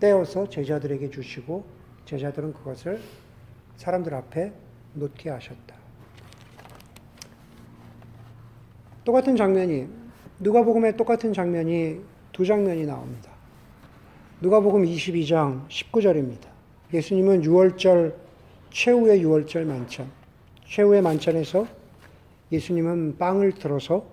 [0.00, 1.64] 떼어서 제자들에게 주시고
[2.04, 3.00] 제자들은 그것을
[3.76, 4.52] 사람들 앞에
[4.94, 5.76] 놓게 하셨다.
[9.04, 9.88] 똑같은 장면이
[10.40, 12.00] 누가복음에 똑같은 장면이
[12.32, 13.30] 두 장면이 나옵니다.
[14.40, 16.48] 누가복음 22장 19절입니다.
[16.92, 18.14] 예수님은 6월절
[18.70, 20.10] 최후의 6월절 만찬,
[20.66, 21.66] 최후의 만찬에서
[22.52, 24.06] 예수님은 빵을 들어서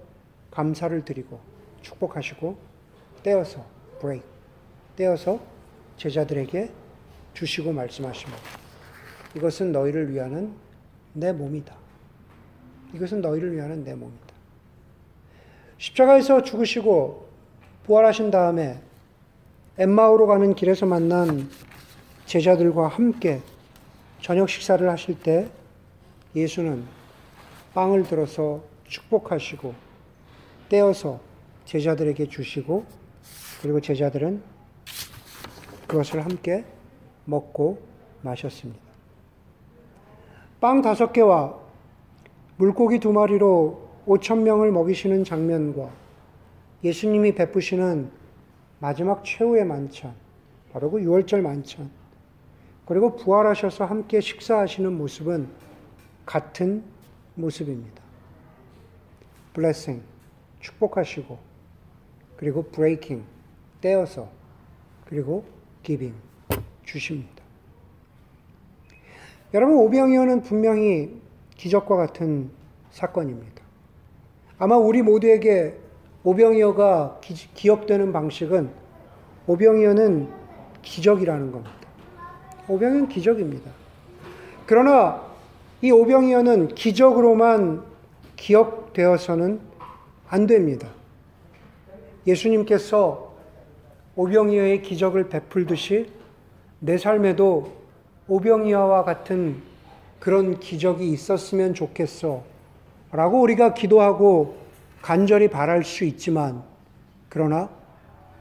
[0.51, 1.39] 감사를 드리고
[1.81, 2.57] 축복하시고
[3.23, 3.65] 떼어서
[3.99, 4.25] break
[4.95, 5.54] 떼어서
[5.97, 6.71] 제자들에게
[7.33, 8.41] 주시고 말씀하십니다.
[9.35, 10.53] 이것은 너희를 위하는
[11.13, 11.75] 내 몸이다.
[12.93, 14.33] 이것은 너희를 위하는 내 몸이다.
[15.77, 17.27] 십자가에서 죽으시고
[17.83, 18.79] 부활하신 다음에
[19.77, 21.49] 엠마오로 가는 길에서 만난
[22.25, 23.41] 제자들과 함께
[24.21, 25.49] 저녁 식사를 하실 때
[26.35, 26.83] 예수는
[27.73, 29.73] 빵을 들어서 축복하시고
[30.69, 31.19] 떼어서
[31.65, 32.85] 제자들에게 주시고
[33.61, 34.54] 그리고 제자들은
[35.87, 36.65] 그것을 함께
[37.25, 37.79] 먹고
[38.21, 38.81] 마셨습니다.
[40.59, 41.59] 빵 다섯 개와
[42.57, 45.89] 물고기 두 마리로 5천 명을 먹이시는 장면과
[46.83, 48.09] 예수님이 베푸시는
[48.79, 50.13] 마지막 최후의 만찬,
[50.71, 51.89] 바로 그 6월절 만찬,
[52.85, 55.49] 그리고 부활하셔서 함께 식사하시는 모습은
[56.25, 56.83] 같은
[57.35, 58.01] 모습입니다.
[59.53, 60.03] 블레싱,
[60.59, 61.37] 축복하시고,
[62.37, 63.23] 그리고 브레이킹,
[63.81, 64.29] 떼어서,
[65.05, 65.45] 그리고
[65.85, 66.15] 기빙,
[66.83, 67.43] 주십니다.
[69.53, 71.21] 여러분, 오병이어는 분명히
[71.55, 72.49] 기적과 같은
[72.89, 73.61] 사건입니다.
[74.57, 75.77] 아마 우리 모두에게
[76.23, 78.71] 오병이어가 기, 억되는 방식은
[79.45, 80.27] 오병이어는
[80.81, 81.75] 기적이라는 겁니다.
[82.67, 83.69] 오병이어는 기적입니다.
[84.65, 85.23] 그러나
[85.83, 87.83] 이 오병이어는 기적으로만
[88.37, 89.59] 기억되어서는
[90.29, 90.89] 안 됩니다.
[92.25, 93.24] 예수님께서
[94.15, 96.07] 오병이어의 기적을 베풀듯이
[96.79, 97.73] 내 삶에도
[98.27, 99.61] 오병이어와 같은
[100.19, 102.43] 그런 기적이 있었으면 좋겠어.
[103.11, 104.57] 라고 우리가 기도하고
[105.01, 106.63] 간절히 바랄 수 있지만,
[107.29, 107.69] 그러나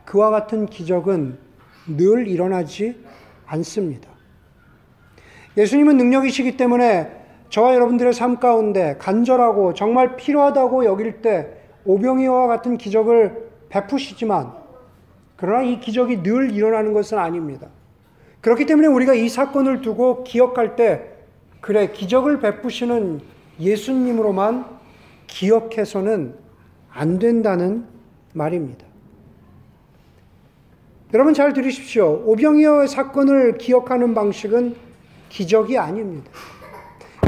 [0.04, 1.38] 그와 같은 기적은
[1.86, 2.96] 늘 일어나지
[3.46, 4.08] 않습니다.
[5.56, 7.12] 예수님은 능력이시기 때문에
[7.50, 11.48] 저와 여러분들의 삶 가운데 간절하고 정말 필요하다고 여길 때
[11.84, 14.63] 오병이와 같은 기적을 베푸시지만,
[15.36, 17.68] 그러나 이 기적이 늘 일어나는 것은 아닙니다.
[18.40, 21.10] 그렇기 때문에 우리가 이 사건을 두고 기억할 때,
[21.60, 23.20] 그래, 기적을 베푸시는
[23.58, 24.66] 예수님으로만
[25.26, 26.34] 기억해서는
[26.90, 27.86] 안 된다는
[28.32, 28.84] 말입니다.
[31.14, 32.22] 여러분 잘 들으십시오.
[32.26, 34.74] 오병이어 사건을 기억하는 방식은
[35.28, 36.30] 기적이 아닙니다.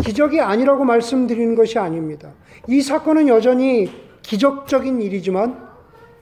[0.02, 2.32] 기적이 아니라고 말씀드리는 것이 아닙니다.
[2.68, 3.90] 이 사건은 여전히
[4.22, 5.68] 기적적인 일이지만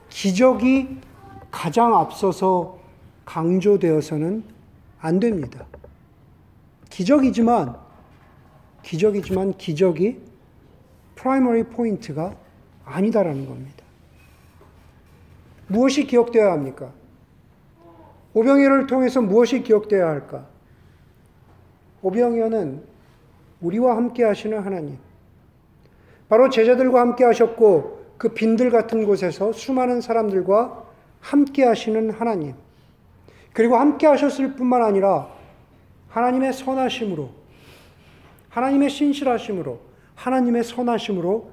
[0.09, 0.99] 기적이
[1.55, 2.77] 가장 앞서서
[3.23, 4.43] 강조되어서는
[4.99, 5.65] 안 됩니다.
[6.89, 7.77] 기적이지만
[8.83, 10.19] 기적이지만 기적이
[11.15, 12.35] primary point가
[12.83, 13.85] 아니다라는 겁니다.
[15.67, 16.91] 무엇이 기억되어야 합니까?
[18.33, 20.45] 오병이어를 통해서 무엇이 기억되어야 할까?
[22.01, 22.83] 오병이어는
[23.61, 24.97] 우리와 함께 하시는 하나님.
[26.27, 30.84] 바로 제자들과 함께 하셨고 그 빈들 같은 곳에서 수많은 사람들과
[31.25, 32.53] 함께 하시는 하나님.
[33.51, 35.27] 그리고 함께 하셨을 뿐만 아니라
[36.09, 37.31] 하나님의 선하심으로
[38.49, 39.79] 하나님의 신실하심으로
[40.13, 41.49] 하나님의 선하심으로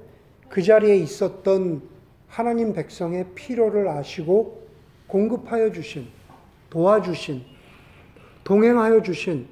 [0.47, 1.81] 그 자리에 있었던
[2.27, 4.67] 하나님 백성의 필요를 아시고
[5.07, 6.07] 공급하여 주신,
[6.69, 7.43] 도와주신,
[8.43, 9.47] 동행하여 주신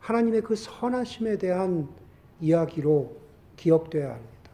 [0.00, 1.86] 하나님의 그 선하심에 대한
[2.40, 3.14] 이야기로
[3.56, 4.50] 기억되어야 합니다.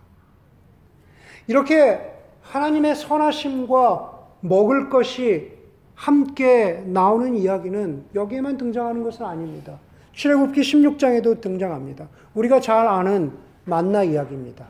[1.47, 2.01] 이렇게
[2.43, 4.14] 하나님의 선하심과
[4.45, 5.53] 먹을 것이
[5.95, 9.79] 함께 나오는 이야기는 여기에만 등장하는 것은 아닙니다.
[10.13, 12.09] 출애굽기 16장에도 등장합니다.
[12.35, 13.33] 우리가 잘 아는
[13.65, 14.67] 만나 이야기입니다.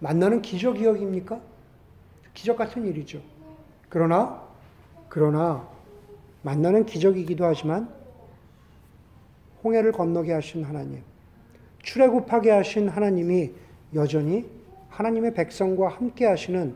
[0.00, 1.40] 만나는 기적 이야기입니까?
[2.34, 3.20] 기적 같은 일이죠.
[3.88, 4.42] 그러나
[5.08, 5.66] 그러나
[6.42, 7.88] 만나는 기적이기도 하지만
[9.62, 11.00] 홍해를 건너게 하신 하나님,
[11.82, 13.52] 출애굽하게 하신 하나님이
[13.94, 14.44] 여전히
[14.90, 16.74] 하나님의 백성과 함께 하시는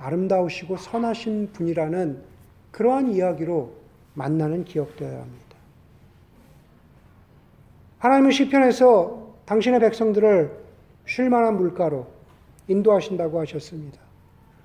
[0.00, 2.22] 아름다우시고 선하신 분이라는
[2.70, 3.72] 그러한 이야기로
[4.14, 5.56] 만나는 기억되어야 합니다.
[7.98, 10.50] 하나님은 시편에서 당신의 백성들을
[11.06, 12.06] 쉴 만한 물가로
[12.68, 13.98] 인도하신다고 하셨습니다.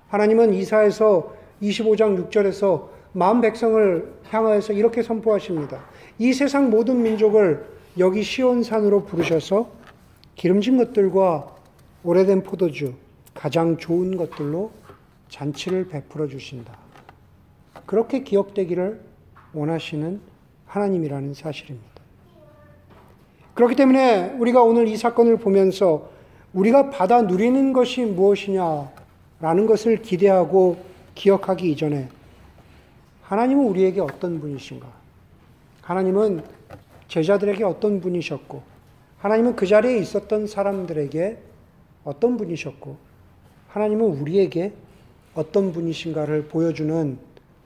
[0.08, 5.84] 하나님은 이사에서 25장 6절에서 마음 백성을 향하여서 이렇게 선포하십니다.
[6.18, 7.66] 이 세상 모든 민족을
[7.98, 9.70] 여기 시온산으로 부르셔서
[10.34, 11.54] 기름진 것들과
[12.04, 12.94] 오래된 포도주,
[13.34, 14.70] 가장 좋은 것들로
[15.28, 16.76] 잔치를 베풀어 주신다.
[17.86, 19.00] 그렇게 기억되기를
[19.52, 20.20] 원하시는
[20.66, 21.88] 하나님이라는 사실입니다.
[23.54, 26.10] 그렇기 때문에 우리가 오늘 이 사건을 보면서
[26.52, 30.78] 우리가 받아 누리는 것이 무엇이냐라는 것을 기대하고
[31.14, 32.08] 기억하기 이전에
[33.22, 34.86] 하나님은 우리에게 어떤 분이신가?
[35.82, 36.44] 하나님은
[37.08, 38.62] 제자들에게 어떤 분이셨고,
[39.18, 41.38] 하나님은 그 자리에 있었던 사람들에게
[42.04, 42.96] 어떤 분이셨고,
[43.68, 44.72] 하나님은 우리에게
[45.36, 47.18] 어떤 분이신가를 보여주는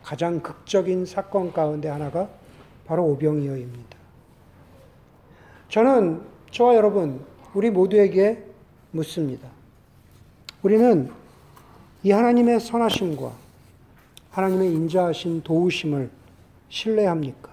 [0.02, 2.28] 가장 극적인 사건 가운데 하나가
[2.84, 3.96] 바로 오병이어입니다.
[5.68, 8.44] 저는 저와 여러분, 우리 모두에게
[8.90, 9.48] 묻습니다.
[10.62, 11.10] 우리는
[12.02, 13.32] 이 하나님의 선하심과
[14.30, 16.10] 하나님의 인자하신 도우심을
[16.68, 17.50] 신뢰합니까?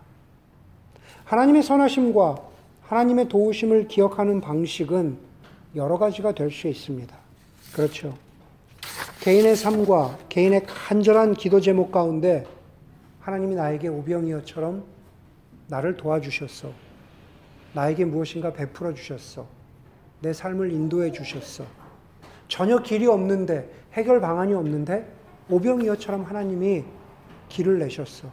[1.26, 2.38] 하나님의 선하심과
[2.82, 5.18] 하나님의 도우심을 기억하는 방식은
[5.76, 7.16] 여러 가지가 될 수 있습니다.
[7.74, 8.18] 그렇죠.
[9.28, 12.46] 개인의 삶과 개인의 간절한 기도 제목 가운데
[13.20, 14.86] 하나님이 나에게 오병이어처럼
[15.68, 16.72] 나를 도와주셨어.
[17.74, 19.46] 나에게 무엇인가 베풀어 주셨어.
[20.22, 21.66] 내 삶을 인도해 주셨어.
[22.48, 25.06] 전혀 길이 없는데, 해결 방안이 없는데,
[25.50, 26.86] 오병이어처럼 하나님이
[27.50, 28.30] 길을 내셨어.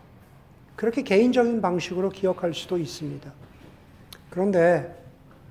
[0.77, 3.33] 그렇게 개인적인 방식으로 기억할 수도 있습니다.
[4.31, 4.95] 그런데,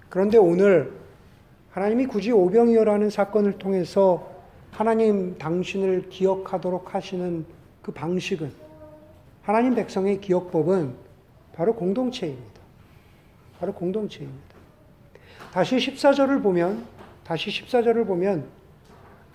[0.08, 0.94] 그런데 오늘
[1.72, 4.33] 하나님이 굳이 오병이어라는 사건을 통해서
[4.74, 7.46] 하나님 당신을 기억하도록 하시는
[7.84, 8.52] 그 방식은
[9.44, 10.96] 하나님 백성의 기억법은
[11.54, 12.62] 바로 공동체입니다.
[13.60, 14.56] 바로 공동체입니다.
[15.52, 16.86] 다시 14절을 보면
[17.24, 18.48] 다시 14절을 보면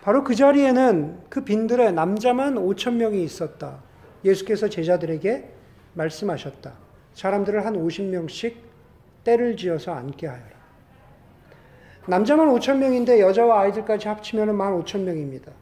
[0.02, 3.80] 바로 그 자리에는 그 빈들에 남자만 5천 명이 있었다.
[4.24, 5.48] 예수께서 제자들에게
[5.94, 6.72] 말씀하셨다.
[7.14, 8.54] 사람들을 한 50명씩
[9.22, 10.57] 때를 지어서 앉게 하여라.
[12.08, 15.52] 남자만 5천 명인데 여자와 아이들까지 합치면 1만 5천 명입니다.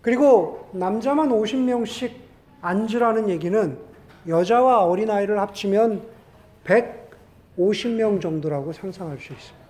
[0.00, 2.12] 그리고 남자만 50명씩
[2.62, 3.78] 앉으라는 얘기는
[4.26, 6.02] 여자와 어린아이를 합치면
[6.64, 9.66] 150명 정도라고 상상할 수 있습니다.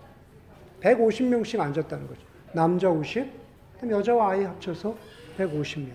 [0.80, 2.20] 150명씩 앉았다는 거죠.
[2.52, 3.26] 남자 50,
[3.90, 4.94] 여자와 아이 합쳐서
[5.38, 5.88] 150명.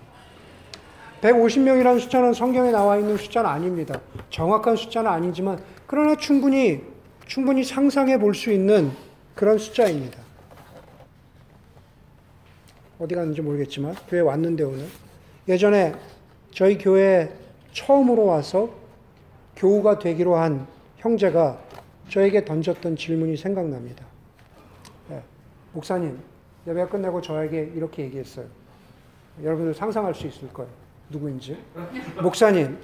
[1.22, 4.02] 150명이라는 숫자는 성경에 나와 있는 숫자는 아닙니다.
[4.30, 6.82] 정확한 숫자는 아니지만, 그러나 충분히,
[7.28, 8.92] 충분히 상상해 볼 수 있는
[9.36, 10.20] 그런 숫자입니다.
[13.00, 14.88] 어디 갔는지 모르겠지만 교회 왔는데 오늘
[15.48, 15.96] 예전에
[16.54, 17.36] 저희 교회
[17.74, 18.70] 처음으로 와서
[19.56, 20.68] 교우가 되기로 한
[20.98, 21.60] 형제가
[22.10, 24.06] 저에게 던졌던 질문이 생각납니다.
[25.10, 25.24] 네.
[25.74, 26.20] 목사님,
[26.68, 28.46] 예배가 끝나고 저에게 이렇게 얘기했어요.
[29.42, 30.70] 여러분들 상상할 수 있을 거예요.
[31.10, 31.58] 누구인지.
[32.22, 32.78] 목사님,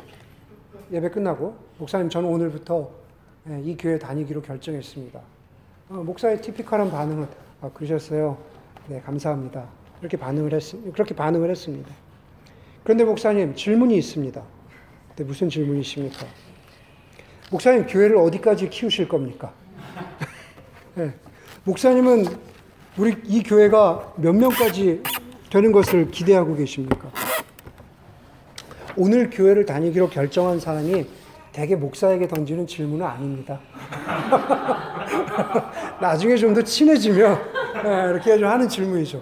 [0.91, 2.89] 예배 끝나고, 목사님, 저는 오늘부터
[3.49, 5.21] 예, 이 교회 다니기로 결정했습니다.
[5.89, 7.27] 어, 목사의 티피컬한 반응은
[7.61, 8.37] 아, 그러셨어요.
[8.87, 9.63] 네, 감사합니다.
[10.01, 10.61] 이렇게 반응을 했,
[10.93, 11.89] 그렇게 반응을 했습니다.
[12.83, 14.41] 그런데 목사님 질문이 있습니다.
[15.15, 16.25] 네, 무슨 질문이십니까?
[17.51, 19.53] 목사님 교회를 어디까지 키우실 겁니까?
[20.95, 21.13] 네,
[21.63, 22.25] 목사님은
[22.97, 25.03] 우리 이 교회가 몇 명까지
[25.49, 27.09] 되는 것을 기대하고 계십니까?
[28.97, 31.07] 오늘 교회를 다니기로 결정한 사람이
[31.53, 33.61] 대개 목사에게 던지는 질문은 아닙니다.
[36.01, 37.39] 나중에 좀 더 친해지면
[37.83, 39.21] 네, 이렇게 좀 하는 질문이죠.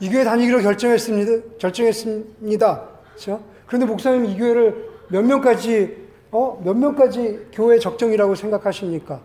[0.00, 1.56] 이 교회 다니기로 결정했습니다.
[1.58, 2.88] 결정했습니다.
[3.10, 3.40] 그렇죠?
[3.66, 6.60] 그런데 목사님 이 교회를 몇 명까지 어?
[6.64, 9.20] 몇 명까지 교회 적정이라고 생각하십니까?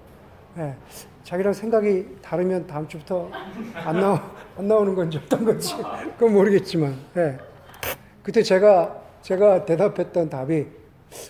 [0.57, 0.75] 예,
[1.23, 3.29] 자기랑 생각이 다르면 다음 주부터
[3.73, 4.17] 안, 나오,
[4.57, 5.75] 안 나오는 건지 어떤 건지
[6.17, 7.37] 그건 모르겠지만 예.
[8.23, 10.65] 그때 제가 제가 대답했던 답이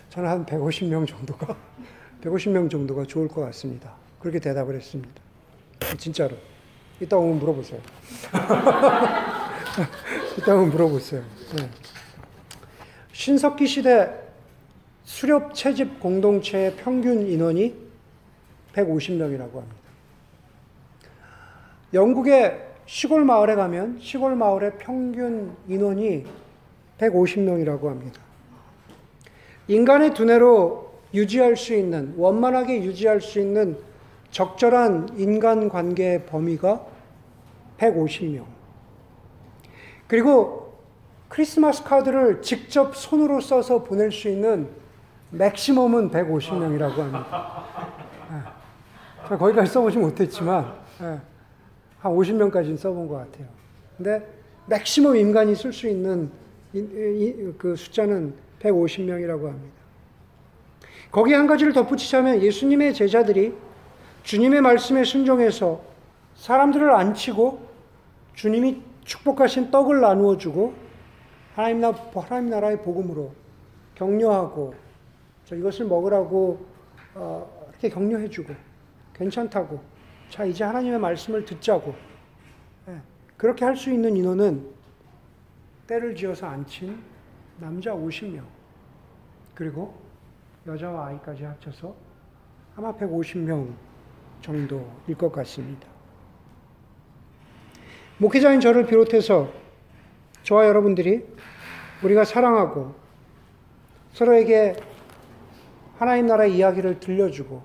[0.10, 1.56] 저는 한 150명 정도가
[2.24, 3.92] 150명 정도가 좋을 것 같습니다.
[4.24, 5.22] 그렇게 대답을 했습니다.
[5.98, 6.38] 진짜로.
[7.02, 7.82] 이따 오면 물어보세요.
[10.38, 11.22] 이따 오면 물어보세요.
[11.58, 11.70] 네.
[13.12, 14.10] 신석기 시대
[15.04, 17.76] 수렵 채집 공동체의 평균 인원이
[18.74, 19.76] 150명이라고 합니다.
[21.94, 26.26] 영국의 시골 마을에 가면 시골 마을의 평균 인원이
[26.98, 28.22] 150명이라고 합니다.
[29.68, 33.78] 인간의 두뇌로 유지할 수 있는, 원만하게 유지할 수 있는
[34.34, 36.84] 적절한 인간 관계의 범위가
[37.78, 38.46] 150명.
[40.08, 40.74] 그리고
[41.30, 44.70] 크리스마스 카드를 직접 손으로 써서 보낼 수 있는
[45.30, 47.64] 맥시멈은 150명이라고 합니다.
[49.30, 49.38] 네.
[49.38, 51.20] 거기까지 써보지 못했지만, 네.
[52.00, 53.48] 한 50명까지는 써본 것 같아요.
[53.98, 54.28] 근데
[54.66, 56.32] 맥시멈 인간이 쓸 수 있는
[57.60, 59.76] 그 숫자는 150명이라고 합니다.
[61.12, 63.54] 거기에 한 가지를 덧붙이자면 예수님의 제자들이
[64.24, 65.82] 주님의 말씀에 순종해서
[66.36, 67.68] 사람들을 안치고
[68.34, 70.74] 주님이 축복하신 떡을 나누어 주고
[71.54, 73.34] 하나님, 나, 하나님 나라의 복음으로
[73.96, 74.74] 격려하고
[75.52, 76.66] 이것을 먹으라고
[77.14, 78.56] 어, 이렇게 격려해 주고
[79.14, 79.80] 괜찮다고
[80.30, 81.94] 자 이제 하나님의 말씀을 듣자고.
[82.88, 83.00] 네,
[83.38, 84.68] 그렇게 할 수 있는 인원은
[85.86, 86.98] 때를 지어서 앉힌
[87.60, 88.42] 남자 50명
[89.54, 89.94] 그리고
[90.66, 91.94] 여자와 아이까지 합쳐서
[92.76, 93.74] 아마 150명
[94.44, 95.88] 정도일 것 같습니다.
[98.18, 99.52] 목회자인 저를 비롯해서
[100.44, 101.26] 저와 여러분들이
[102.04, 102.94] 우리가 사랑하고
[104.14, 104.76] 서로에게
[105.98, 107.64] 하나님 나라의 이야기를 들려주고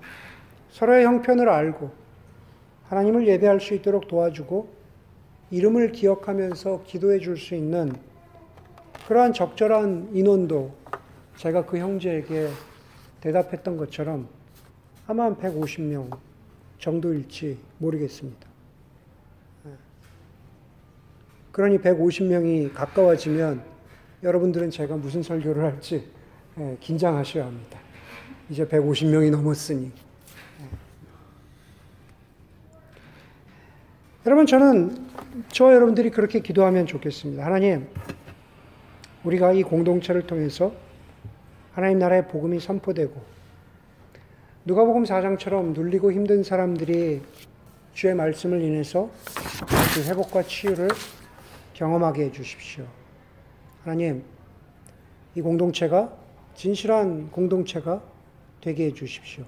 [0.71, 1.91] 서로의 형편을 알고
[2.87, 4.73] 하나님을 예배할 수 있도록 도와주고
[5.51, 7.93] 이름을 기억하면서 기도해 줄 수 있는
[9.07, 10.71] 그러한 적절한 인원도
[11.35, 12.49] 제가 그 형제에게
[13.21, 14.27] 대답했던 것처럼
[15.07, 16.28] 아마 한 150명
[16.79, 18.47] 정도일지 모르겠습니다.
[19.67, 19.69] 예.
[21.51, 23.63] 그러니 150명이 가까워지면
[24.23, 26.09] 여러분들은 제가 무슨 설교를 할지
[26.57, 27.79] 예, 긴장하셔야 합니다.
[28.49, 29.85] 이제 150명이 넘었으니.
[29.85, 30.65] 예.
[34.25, 35.07] 여러분, 저는
[35.49, 37.45] 저와 여러분들이 그렇게 기도하면 좋겠습니다.
[37.45, 37.87] 하나님,
[39.23, 40.73] 우리가 이 공동체를 통해서
[41.73, 43.38] 하나님 나라의 복음이 선포되고
[44.69, 47.23] 누가복음 4장처럼 눌리고 힘든 사람들이
[47.93, 49.09] 주의 말씀을 인해서
[49.95, 50.89] 그 회복과 치유를
[51.73, 52.85] 경험하게 해 주십시오.
[53.83, 54.23] 하나님,
[55.33, 56.13] 이 공동체가
[56.53, 58.03] 진실한 공동체가
[58.61, 59.43] 되게 해 주십시오.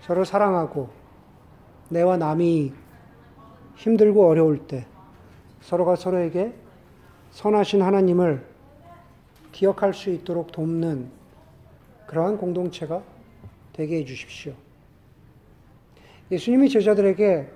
[0.00, 0.90] 서로 사랑하고
[1.90, 2.72] 내와 남이
[3.76, 4.86] 힘들고 어려울 때
[5.60, 6.52] 서로가 서로에게
[7.30, 8.44] 선하신 하나님을
[9.52, 11.10] 기억할 수 있도록 돕는
[12.08, 13.13] 그러한 공동체가
[13.74, 14.54] 되게 해 주십시오.
[16.30, 17.46] 예수님이 제자들에게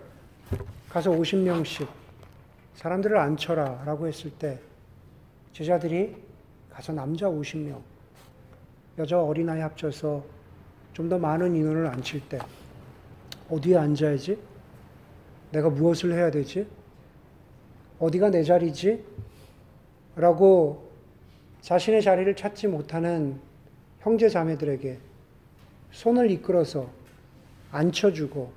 [0.91, 1.89] 가서 50명씩
[2.75, 4.59] 사람들을 앉혀라 라고 했을 때
[5.53, 6.15] 제자들이
[6.71, 7.81] 가서 남자 50명,
[8.99, 10.25] 여자 어린아이 합쳐서
[10.93, 12.41] 좀 더 많은 인원을 앉힐 때
[13.49, 14.37] 어디에 앉아야지?
[15.53, 16.67] 내가 무엇을 해야 되지?
[18.01, 19.05] 어디가 내 자리지?
[20.17, 20.91] 라고
[21.61, 23.41] 자신의 자리를 찾지 못하는
[24.01, 24.99] 형제 자매들에게
[25.90, 26.90] 손을 이끌어서
[27.70, 28.53] 앉혀주고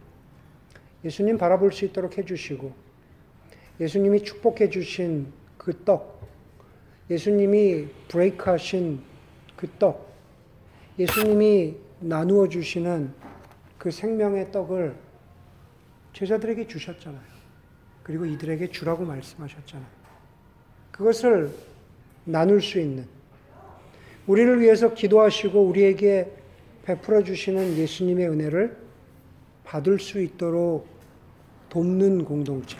[1.03, 2.71] 예수님 바라볼 수 있도록 해주시고
[3.79, 6.21] 예수님이 축복해 주신 그 떡,
[7.09, 9.01] 예수님이 브레이크 하신
[9.55, 10.11] 그 떡,
[10.99, 13.13] 예수님이 나누어 주시는
[13.77, 14.95] 그 생명의 떡을
[16.13, 17.31] 제자들에게 주셨잖아요.
[18.03, 19.87] 그리고 이들에게 주라고 말씀하셨잖아요.
[20.91, 21.51] 그것을
[22.25, 23.07] 나눌 수 있는
[24.27, 26.31] 우리를 위해서 기도하시고 우리에게
[26.91, 28.77] 베풀어 주시는 예수님의 은혜를
[29.63, 30.87] 받을 수 있도록
[31.69, 32.77] 돕는 공동체.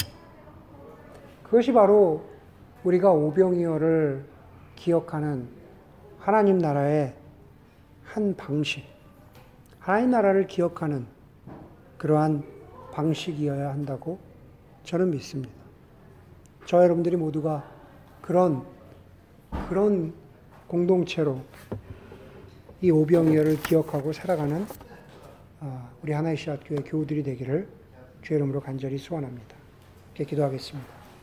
[1.44, 2.26] 그것이 바로
[2.84, 4.26] 우리가 오병이어를
[4.76, 5.48] 기억하는
[6.20, 7.14] 하나님 나라의
[8.04, 8.84] 한 방식,
[9.80, 11.06] 하나님 나라를 기억하는
[11.98, 12.44] 그러한
[12.92, 14.20] 방식이어야 한다고
[14.84, 15.54] 저는 믿습니다.
[16.66, 17.64] 저 여러분들이 모두가
[18.22, 18.66] 그런
[19.70, 20.14] 그런
[20.68, 21.40] 공동체로
[22.82, 24.66] 이 오병이어를 기억하고 살아가는
[25.60, 27.68] 아, 우리 하나의 시앗교회 교우들이 되기를
[28.24, 29.56] 주의 이름으로 간절히 소원합니다.
[30.16, 31.01] 기도하겠습니다.